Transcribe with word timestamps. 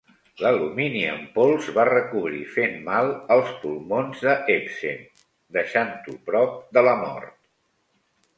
L'alumini 0.43 1.01
en 1.15 1.19
pols 1.35 1.67
va 1.75 1.83
recobrir 1.89 2.39
fent 2.53 2.73
mal 2.87 3.09
als 3.35 3.51
pulmons 3.65 4.25
de 4.29 4.33
Ebsen, 4.55 5.05
deixant-ho 5.59 6.17
prop 6.33 6.59
de 6.79 6.85
la 6.91 6.97
mort. 7.05 7.33